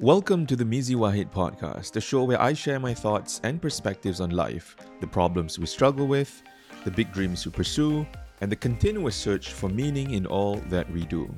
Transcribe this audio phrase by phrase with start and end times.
[0.00, 4.20] Welcome to the Mizi Wahid podcast, the show where I share my thoughts and perspectives
[4.20, 6.42] on life, the problems we struggle with,
[6.84, 8.06] the big dreams we pursue,
[8.42, 11.34] and the continuous search for meaning in all that we do.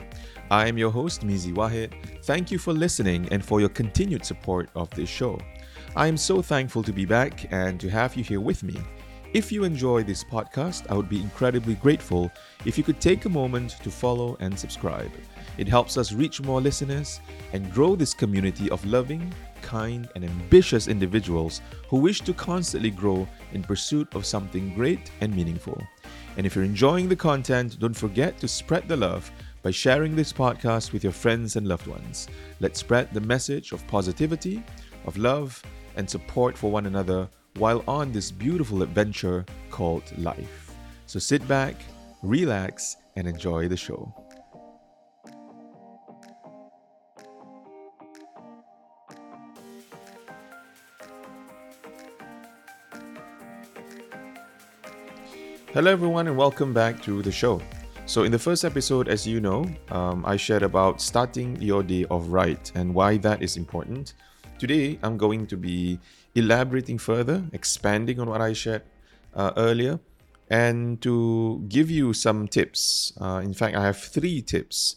[0.50, 1.92] I am your host, Mizi Wahid.
[2.24, 5.38] Thank you for listening and for your continued support of this show.
[5.94, 8.76] I am so thankful to be back and to have you here with me.
[9.34, 12.32] If you enjoy this podcast, I would be incredibly grateful
[12.64, 15.10] if you could take a moment to follow and subscribe.
[15.58, 17.20] It helps us reach more listeners
[17.52, 23.28] and grow this community of loving, kind, and ambitious individuals who wish to constantly grow
[23.52, 25.78] in pursuit of something great and meaningful.
[26.38, 29.30] And if you're enjoying the content, don't forget to spread the love
[29.62, 32.28] by sharing this podcast with your friends and loved ones.
[32.60, 34.62] Let's spread the message of positivity,
[35.04, 35.62] of love,
[35.96, 40.72] and support for one another while on this beautiful adventure called life.
[41.06, 41.76] So sit back,
[42.22, 44.14] relax, and enjoy the show.
[55.74, 57.60] Hello, everyone, and welcome back to the show.
[58.06, 62.06] So, in the first episode, as you know, um, I shared about starting your day
[62.06, 64.14] off right and why that is important.
[64.58, 66.00] Today, I'm going to be
[66.34, 68.82] elaborating further, expanding on what I shared
[69.32, 70.00] uh, earlier,
[70.50, 73.12] and to give you some tips.
[73.20, 74.96] Uh, in fact, I have three tips,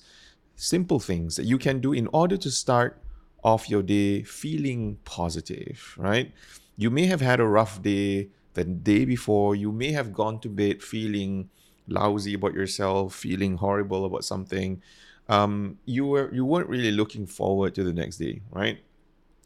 [0.55, 2.99] simple things that you can do in order to start
[3.43, 6.31] off your day feeling positive, right?
[6.75, 10.49] You may have had a rough day the day before, you may have gone to
[10.49, 11.51] bed feeling
[11.87, 14.81] lousy about yourself, feeling horrible about something.
[15.29, 18.79] Um, you were you weren't really looking forward to the next day, right?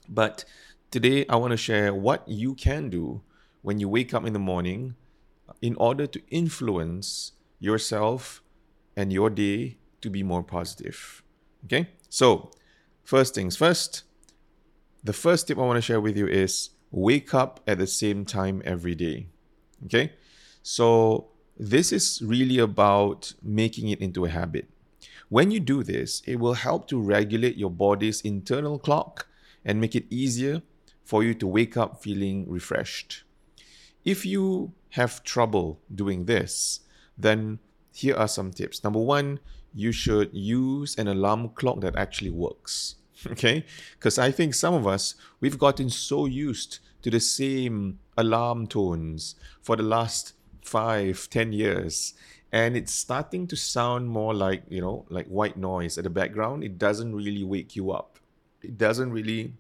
[0.10, 0.46] But
[0.92, 3.22] today I want to share what you can do
[3.62, 4.96] when you wake up in the morning
[5.62, 8.42] in order to influence yourself
[8.96, 11.24] and your day to be more positive.
[11.66, 11.90] Okay?
[12.10, 12.52] So,
[13.04, 14.04] first things first,
[15.04, 18.26] the first tip I want to share with you is wake up at the same
[18.26, 19.28] time every day.
[19.86, 20.14] Okay?
[20.62, 24.70] So, this is really about making it into a habit.
[25.30, 29.28] When you do this, it will help to regulate your body's internal clock
[29.66, 30.62] and make it easier
[31.04, 33.24] for you to wake up feeling refreshed.
[34.04, 36.82] If you have trouble doing this,
[37.18, 37.60] then
[37.92, 38.84] here are some tips.
[38.84, 39.40] Number one,
[39.74, 42.96] you should use an alarm clock that actually works.
[43.28, 43.66] Okay?
[43.94, 49.36] Because I think some of us, we've gotten so used to the same alarm tones
[49.62, 52.14] for the last five, ten years.
[52.52, 56.64] And it's starting to sound more like, you know, like white noise at the background.
[56.64, 58.20] It doesn't really wake you up
[58.66, 59.54] it doesn't really,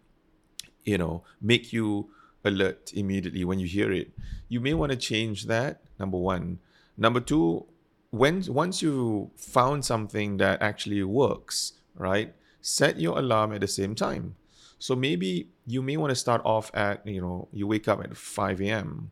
[0.83, 2.09] you know, make you
[2.43, 4.11] alert immediately when you hear it.
[4.47, 5.81] You may want to change that.
[5.99, 6.59] Number one.
[6.97, 7.65] Number two,
[8.11, 12.33] when once you found something that actually works, right?
[12.61, 14.35] Set your alarm at the same time.
[14.79, 18.15] So maybe you may want to start off at, you know, you wake up at
[18.15, 19.11] 5 a.m.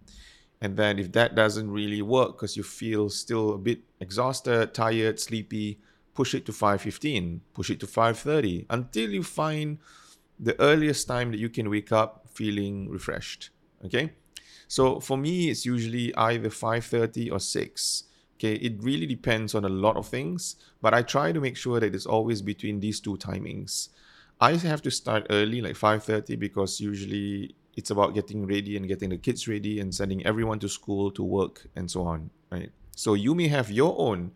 [0.62, 5.20] And then if that doesn't really work because you feel still a bit exhausted, tired,
[5.20, 5.80] sleepy,
[6.14, 9.80] push it to 5.15 push it to 5.30 until you find
[10.40, 13.50] the earliest time that you can wake up feeling refreshed
[13.86, 14.14] okay?
[14.68, 18.04] So for me it's usually either 5.30 or 6
[18.38, 18.54] okay?
[18.56, 21.96] It really depends on a lot of things but i try to make sure that
[21.96, 23.90] it's always between these two timings.
[24.42, 29.10] I have to start early like 5.30 because usually it's about getting ready and getting
[29.10, 32.72] the kids ready and sending everyone to school to work and so on right?
[32.96, 34.32] So you may have your own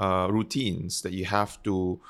[0.00, 2.00] uh, routines that you have to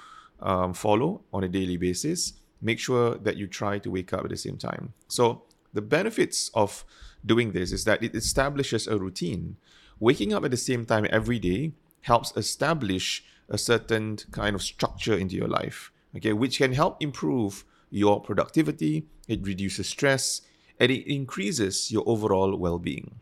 [0.41, 4.31] um, follow on a daily basis, make sure that you try to wake up at
[4.31, 4.93] the same time.
[5.09, 6.85] So, the benefits of
[7.25, 9.57] doing this is that it establishes a routine.
[9.99, 11.73] Waking up at the same time every day
[12.03, 17.65] helps establish a certain kind of structure into your life, okay, which can help improve
[17.91, 20.43] your productivity, it reduces stress,
[20.81, 23.21] and it increases your overall well being.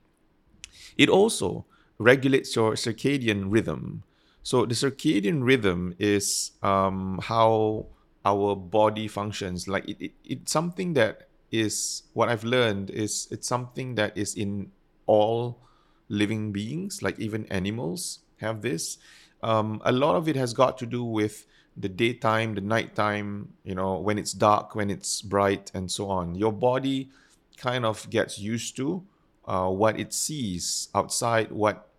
[0.96, 1.66] It also
[1.98, 4.04] regulates your circadian rhythm,
[4.42, 7.86] so the circadian rhythm is um, how
[8.24, 9.68] our body functions.
[9.68, 14.34] Like it, it, it's something that is what I've learned is it's something that is
[14.34, 14.70] in
[15.06, 15.58] all
[16.08, 18.98] living beings, like even animals have this.
[19.42, 21.46] Um, a lot of it has got to do with
[21.76, 26.34] the daytime, the nighttime, you know, when it's dark, when it's bright, and so on.
[26.34, 27.10] Your body
[27.56, 29.02] kind of gets used to
[29.46, 31.89] uh, what it sees outside, what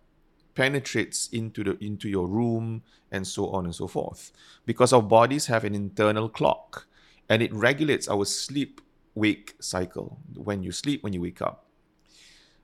[0.54, 4.32] penetrates into the into your room and so on and so forth.
[4.66, 6.86] Because our bodies have an internal clock
[7.28, 8.80] and it regulates our sleep
[9.14, 11.66] wake cycle when you sleep when you wake up.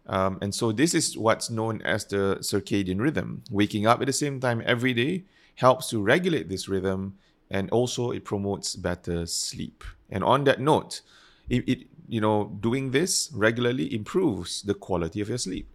[0.07, 3.43] Um, and so this is what's known as the circadian rhythm.
[3.51, 5.25] Waking up at the same time every day
[5.57, 7.19] helps to regulate this rhythm
[7.51, 9.85] and also it promotes better sleep.
[10.11, 11.03] And on that note,
[11.49, 15.69] it, it you know doing this regularly improves the quality of your sleep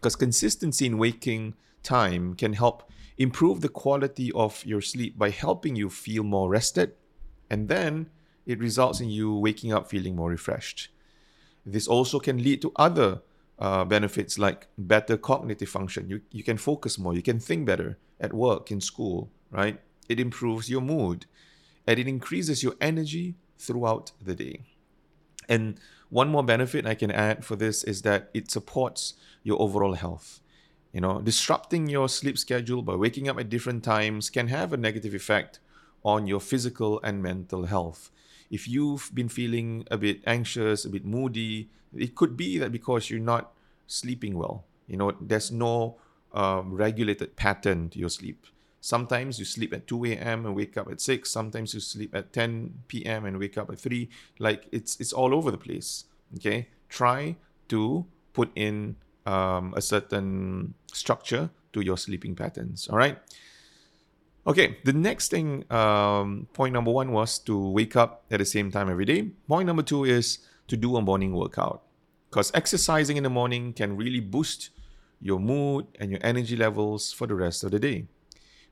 [0.00, 5.76] because consistency in waking time can help improve the quality of your sleep by helping
[5.76, 6.92] you feel more rested
[7.50, 8.08] and then
[8.46, 10.88] it results in you waking up feeling more refreshed.
[11.66, 13.20] This also can lead to other
[13.58, 16.08] uh, benefits like better cognitive function.
[16.08, 19.80] You, you can focus more you can think better at work in school right?
[20.08, 21.26] It improves your mood
[21.86, 24.69] and it increases your energy throughout the day
[25.50, 29.94] and one more benefit I can add for this is that it supports your overall
[29.94, 30.40] health.
[30.92, 34.76] You know, disrupting your sleep schedule by waking up at different times can have a
[34.76, 35.60] negative effect
[36.04, 38.10] on your physical and mental health.
[38.50, 43.10] If you've been feeling a bit anxious, a bit moody, it could be that because
[43.10, 43.52] you're not
[43.86, 44.64] sleeping well.
[44.88, 45.96] You know, there's no
[46.32, 48.46] um, regulated pattern to your sleep.
[48.80, 50.46] Sometimes you sleep at 2 a.m.
[50.46, 51.30] and wake up at 6.
[51.30, 53.26] Sometimes you sleep at 10 p.m.
[53.26, 54.08] and wake up at 3.
[54.38, 56.04] Like it's it's all over the place.
[56.36, 56.68] Okay?
[56.88, 57.36] Try
[57.68, 58.96] to put in
[59.26, 62.88] um, a certain structure to your sleeping patterns.
[62.88, 63.18] All right?
[64.46, 68.70] Okay, the next thing, um, point number one was to wake up at the same
[68.70, 69.30] time every day.
[69.46, 70.38] Point number two is
[70.68, 71.82] to do a morning workout.
[72.30, 74.70] Because exercising in the morning can really boost
[75.20, 78.06] your mood and your energy levels for the rest of the day.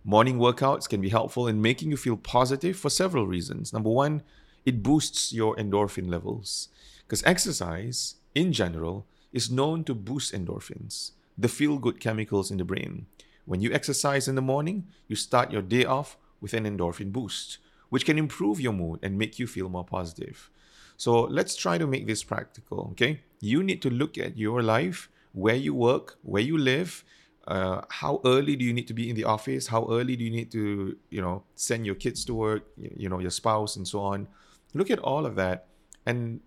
[0.04, 3.72] Morning workouts can be helpful in making you feel positive for several reasons.
[3.72, 4.22] Number one,
[4.64, 6.68] it boosts your endorphin levels
[7.06, 12.64] because exercise, in general, is known to boost endorphins, the feel good chemicals in the
[12.64, 13.06] brain.
[13.44, 17.58] When you exercise in the morning, you start your day off with an endorphin boost,
[17.88, 20.48] which can improve your mood and make you feel more positive.
[20.96, 23.20] So let's try to make this practical, okay?
[23.40, 27.04] You need to look at your life, where you work, where you live,
[27.48, 29.66] uh, how early do you need to be in the office?
[29.66, 33.18] How early do you need to you know send your kids to work you know
[33.18, 34.28] your spouse and so on?
[34.74, 35.66] Look at all of that
[36.04, 36.40] and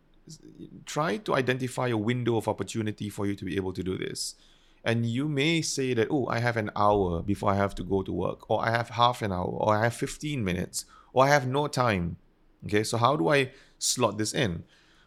[0.85, 4.35] try to identify a window of opportunity for you to be able to do this.
[4.83, 8.01] And you may say that oh i have an hour before i have to go
[8.01, 11.29] to work or i have half an hour or i have 15 minutes or i
[11.29, 12.17] have no time.
[12.65, 14.63] Okay so how do i slot this in?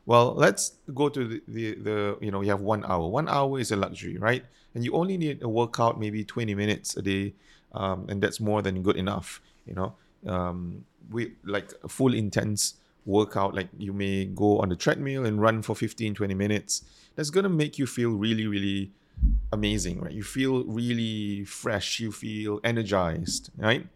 [0.06, 3.08] Well, let's go to the, the, the, you know, you have one hour.
[3.08, 4.44] One hour is a luxury, right?
[4.75, 7.35] And you only need a workout maybe 20 minutes a day.
[7.73, 9.94] Um, and that's more than good enough, you know.
[10.26, 12.75] Um, we like a full intense
[13.05, 16.82] workout, like you may go on the treadmill and run for 15, 20 minutes.
[17.17, 18.93] That's going to make you feel really, really
[19.53, 20.12] amazing, right?
[20.12, 23.87] You feel really fresh, you feel energized, right?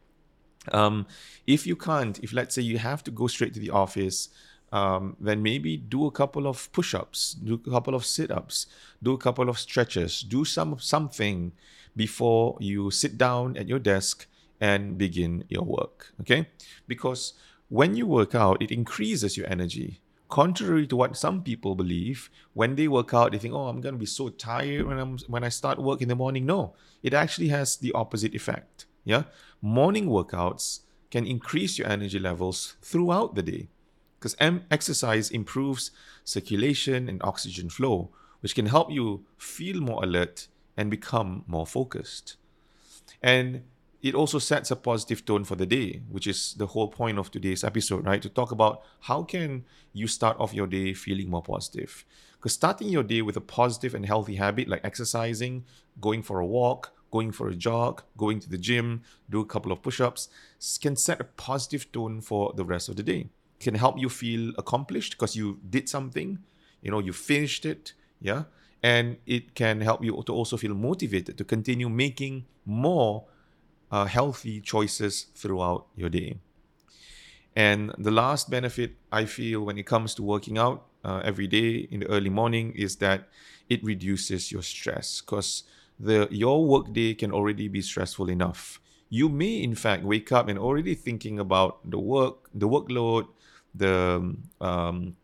[0.72, 1.06] Um,
[1.46, 4.28] if you can't, if let's say you have to go straight to the office,
[4.72, 8.66] um, then maybe do a couple of push-ups, do a couple of sit-ups,
[9.02, 11.52] do a couple of stretches, do some something
[11.96, 14.26] before you sit down at your desk
[14.60, 16.12] and begin your work.
[16.20, 16.48] Okay,
[16.86, 17.34] because
[17.68, 20.00] when you work out, it increases your energy.
[20.28, 23.94] Contrary to what some people believe, when they work out, they think, "Oh, I'm going
[23.94, 27.14] to be so tired when I'm when I start work in the morning." No, it
[27.14, 28.84] actually has the opposite effect.
[29.04, 29.22] Yeah,
[29.62, 30.80] morning workouts
[31.10, 33.68] can increase your energy levels throughout the day
[34.18, 35.90] because exercise improves
[36.24, 38.10] circulation and oxygen flow,
[38.40, 42.36] which can help you feel more alert and become more focused.
[43.22, 43.62] And
[44.02, 47.30] it also sets a positive tone for the day, which is the whole point of
[47.30, 48.22] today's episode, right?
[48.22, 52.04] To talk about how can you start off your day feeling more positive.
[52.36, 55.64] Because starting your day with a positive and healthy habit like exercising,
[56.00, 59.72] going for a walk, going for a jog, going to the gym, do a couple
[59.72, 60.28] of push-ups
[60.80, 63.28] can set a positive tone for the rest of the day
[63.60, 66.38] can help you feel accomplished because you did something,
[66.82, 68.44] you know, you finished it, yeah,
[68.82, 73.24] and it can help you to also feel motivated to continue making more
[73.90, 76.38] uh, healthy choices throughout your day.
[77.56, 81.88] And the last benefit I feel when it comes to working out uh, every day
[81.90, 83.28] in the early morning is that
[83.68, 85.64] it reduces your stress because
[85.98, 88.80] the your workday can already be stressful enough.
[89.10, 93.26] You may in fact wake up and already thinking about the work, the workload,
[93.74, 95.16] the um,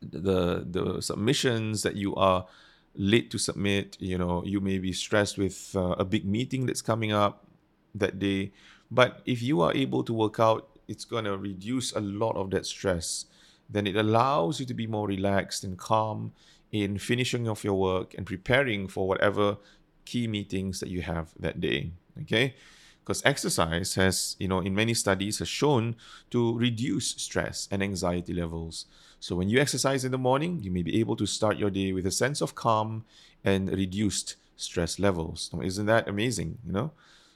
[0.00, 2.46] the the submissions that you are
[2.94, 3.96] late to submit.
[4.00, 7.46] You know, you may be stressed with uh, a big meeting that's coming up
[7.94, 8.52] that day.
[8.90, 12.50] But if you are able to work out, it's going to reduce a lot of
[12.50, 13.26] that stress.
[13.68, 16.32] Then it allows you to be more relaxed and calm
[16.72, 19.58] in finishing off your work and preparing for whatever
[20.04, 21.92] key meetings that you have that day.
[22.22, 22.54] Okay
[23.02, 25.96] because exercise has you know in many studies has shown
[26.30, 28.86] to reduce stress and anxiety levels
[29.18, 31.92] so when you exercise in the morning you may be able to start your day
[31.92, 33.04] with a sense of calm
[33.44, 36.90] and reduced stress levels isn't that amazing you know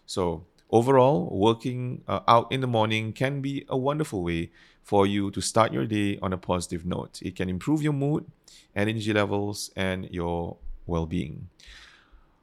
[0.07, 0.45] so
[0.75, 4.51] Overall, working uh, out in the morning can be a wonderful way
[4.83, 7.21] for you to start your day on a positive note.
[7.23, 8.27] It can improve your mood,
[8.75, 11.49] energy levels, and your well being.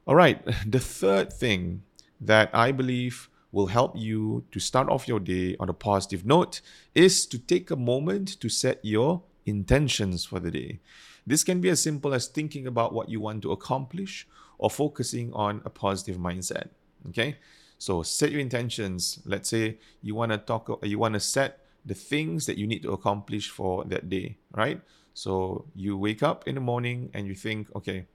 [0.06, 1.82] All right, the third thing
[2.22, 6.62] that I believe will help you to start off your day on a positive note
[6.94, 10.80] is to take a moment to set your intentions for the day.
[11.26, 14.26] This can be as simple as thinking about what you want to accomplish
[14.58, 16.68] or focusing on a positive mindset.
[17.08, 17.36] Okay?
[17.78, 19.18] So set your intentions.
[19.24, 22.82] Let's say you want to talk you want to set the things that you need
[22.84, 24.80] to accomplish for that day, right?
[25.14, 28.06] So you wake up in the morning and you think, okay,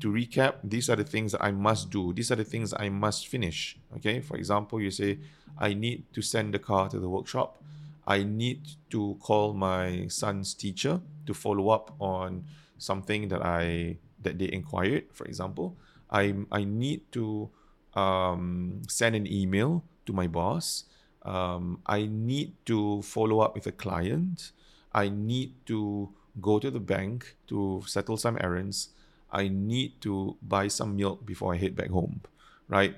[0.00, 2.12] to recap, these are the things that I must do.
[2.12, 3.78] These are the things I must finish.
[3.96, 4.20] Okay.
[4.20, 5.18] For example, you say,
[5.58, 7.62] I need to send the car to the workshop.
[8.06, 12.44] I need to call my son's teacher to follow up on
[12.78, 15.04] something that I that they inquired.
[15.12, 15.76] For example,
[16.10, 17.50] I I need to
[17.94, 20.84] um, send an email to my boss.
[21.22, 24.52] Um, I need to follow up with a client.
[24.92, 26.08] I need to
[26.40, 28.88] go to the bank to settle some errands.
[29.32, 32.20] I need to buy some milk before I head back home,
[32.68, 32.96] right?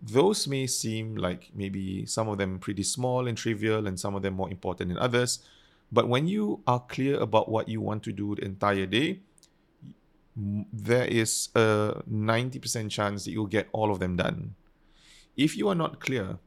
[0.00, 4.22] Those may seem like maybe some of them pretty small and trivial, and some of
[4.22, 5.40] them more important than others.
[5.90, 9.20] But when you are clear about what you want to do the entire day,
[10.36, 14.54] there is a 90% chance that you'll get all of them done.
[15.36, 16.38] If you are not clear,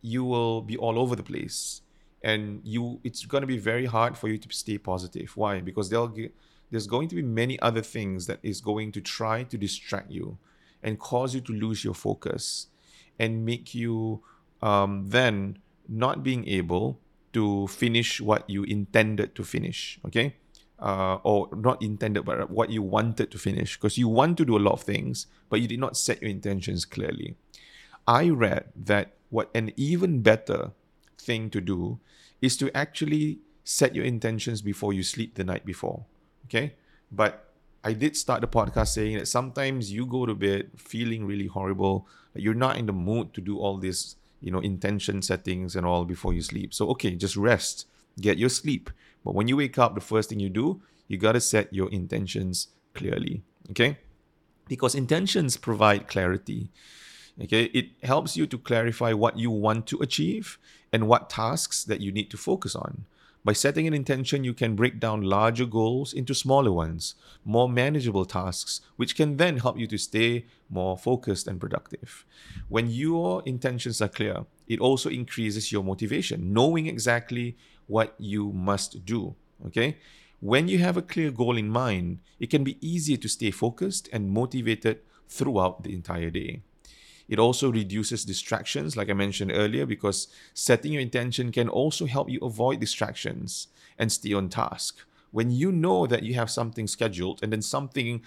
[0.00, 1.82] you will be all over the place
[2.22, 5.36] and you it's going to be very hard for you to stay positive.
[5.36, 5.60] Why?
[5.60, 6.34] Because they'll get,
[6.70, 10.38] there's going to be many other things that is going to try to distract you
[10.82, 12.68] and cause you to lose your focus
[13.18, 14.22] and make you
[14.62, 15.58] um, then
[15.88, 17.00] not being able
[17.32, 19.98] to finish what you intended to finish.
[20.06, 20.36] Okay
[20.78, 24.56] uh, or not intended, but what you wanted to finish because you want to do
[24.56, 27.34] a lot of things, but you did not set your intentions clearly.
[28.06, 30.72] I read that what an even better
[31.18, 31.98] thing to do
[32.40, 36.04] is to actually set your intentions before you sleep the night before.
[36.48, 36.74] Okay.
[37.12, 37.52] But
[37.84, 42.06] I did start the podcast saying that sometimes you go to bed feeling really horrible,
[42.34, 46.04] you're not in the mood to do all this, you know, intention settings and all
[46.04, 46.74] before you sleep.
[46.74, 47.86] So, okay, just rest,
[48.20, 48.90] get your sleep
[49.24, 51.90] but when you wake up, the first thing you do, you got to set your
[51.90, 53.42] intentions clearly.
[53.70, 53.98] Okay?
[54.68, 56.70] Because intentions provide clarity.
[57.42, 57.64] Okay?
[57.64, 60.58] It helps you to clarify what you want to achieve
[60.92, 63.04] and what tasks that you need to focus on.
[63.44, 67.14] By setting an intention, you can break down larger goals into smaller ones,
[67.44, 72.26] more manageable tasks, which can then help you to stay more focused and productive.
[72.68, 79.04] When your intentions are clear, it also increases your motivation, knowing exactly what you must
[79.04, 79.34] do.
[79.66, 79.98] Okay?
[80.40, 84.08] When you have a clear goal in mind, it can be easier to stay focused
[84.12, 86.62] and motivated throughout the entire day.
[87.28, 92.30] It also reduces distractions, like I mentioned earlier, because setting your intention can also help
[92.30, 93.68] you avoid distractions
[93.98, 95.04] and stay on task.
[95.30, 98.22] When you know that you have something scheduled and then something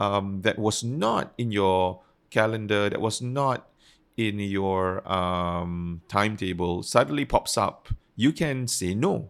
[0.00, 3.68] um, that was not in your calendar, that was not
[4.16, 9.28] in your um, timetable, suddenly pops up, you can say no.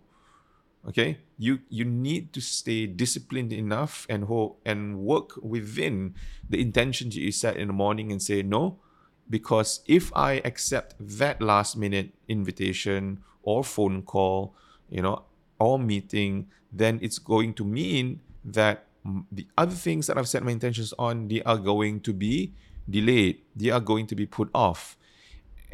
[0.87, 6.14] Okay, you you need to stay disciplined enough and ho- and work within
[6.49, 8.78] the intentions you set in the morning and say no
[9.28, 14.54] because if I accept that last minute invitation or phone call,
[14.90, 15.25] you know,
[15.59, 18.87] or meeting, then it's going to mean that
[19.33, 22.52] the other things that I've set my intentions on, they are going to be
[22.88, 23.42] delayed.
[23.54, 24.97] They are going to be put off.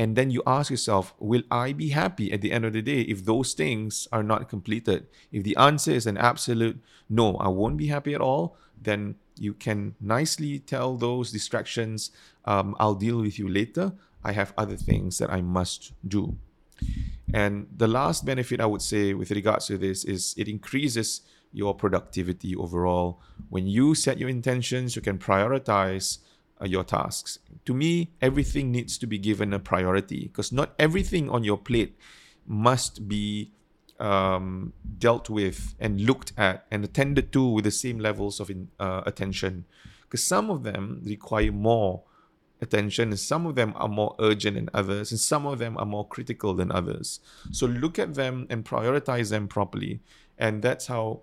[0.03, 3.03] And then you ask yourself, will I be happy at the end of the day
[3.03, 5.07] if those things are not completed?
[5.31, 9.55] If the answer is an absolute no, I won't be happy at all, then you
[9.55, 12.11] can nicely tell those distractions,
[12.47, 13.93] um, I'll deal with you later.
[14.25, 16.37] I have other things that I must do.
[17.33, 21.21] And the last benefit I would say with regards to this is it increases
[21.53, 23.21] your productivity overall.
[23.51, 26.19] When you set your intentions, you can prioritize
[26.61, 27.39] uh, your tasks.
[27.65, 31.97] To me, everything needs to be given a priority because not everything on your plate
[32.47, 33.53] must be
[34.01, 38.69] um, dealt with and looked at and attended to with the same levels of in,
[38.81, 39.65] uh, attention.
[40.03, 42.03] Because some of them require more
[42.61, 45.87] attention, and some of them are more urgent than others, and some of them are
[45.87, 47.21] more critical than others.
[47.51, 50.01] So look at them and prioritize them properly,
[50.39, 51.21] and that's how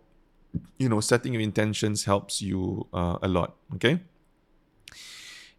[0.78, 3.56] you know setting your intentions helps you uh, a lot.
[3.76, 4.02] Okay.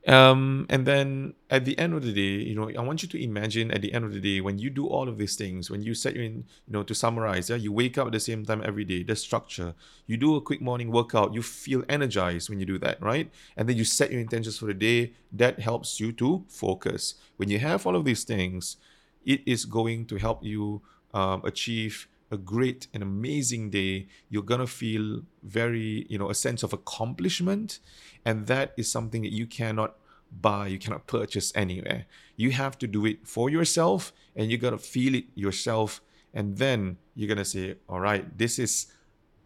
[0.07, 3.23] Um, and then at the end of the day, you know, I want you to
[3.23, 5.83] imagine at the end of the day when you do all of these things, when
[5.83, 6.35] you set you in,
[6.67, 9.15] you know, to summarize, yeah, you wake up at the same time every day, the
[9.15, 9.75] structure,
[10.07, 13.31] you do a quick morning workout, you feel energized when you do that, right?
[13.57, 15.13] And then you set your intentions for the day.
[15.33, 17.15] That helps you to focus.
[17.37, 18.79] When you have all of these things,
[19.25, 20.81] it is going to help you
[21.13, 26.35] um, achieve a great and amazing day you're going to feel very you know a
[26.35, 27.79] sense of accomplishment
[28.25, 29.97] and that is something that you cannot
[30.41, 32.07] buy you cannot purchase anywhere
[32.37, 36.01] you have to do it for yourself and you got to feel it yourself
[36.33, 38.87] and then you're going to say all right this is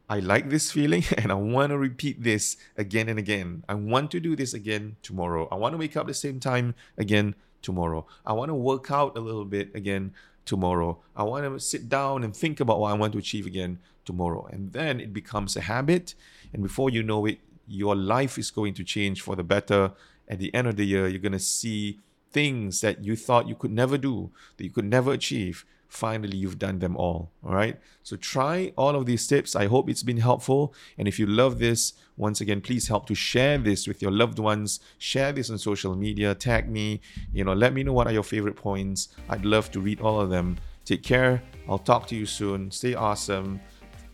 [0.08, 3.64] I like this feeling and I want to repeat this again and again.
[3.68, 5.48] I want to do this again tomorrow.
[5.50, 8.06] I want to wake up the same time again tomorrow.
[8.26, 10.12] I want to work out a little bit again
[10.44, 10.98] tomorrow.
[11.16, 14.46] I want to sit down and think about what I want to achieve again tomorrow.
[14.50, 16.14] And then it becomes a habit.
[16.52, 19.92] And before you know it, your life is going to change for the better.
[20.28, 23.54] At the end of the year, you're going to see things that you thought you
[23.54, 27.30] could never do, that you could never achieve finally you've done them all.
[27.44, 27.78] All right.
[28.02, 29.54] So try all of these tips.
[29.54, 30.74] I hope it's been helpful.
[30.98, 34.38] And if you love this, once again, please help to share this with your loved
[34.38, 34.80] ones.
[34.98, 36.34] Share this on social media.
[36.34, 37.00] Tag me.
[37.32, 39.08] You know, let me know what are your favorite points.
[39.28, 40.58] I'd love to read all of them.
[40.84, 41.42] Take care.
[41.68, 42.70] I'll talk to you soon.
[42.70, 43.60] Stay awesome.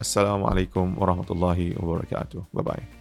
[0.00, 2.46] Assalamu alaikum wa rahmatullahi wa barakatuh.
[2.52, 2.99] Bye bye.